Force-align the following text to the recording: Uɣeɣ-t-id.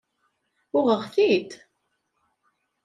Uɣeɣ-t-id. 0.77 1.51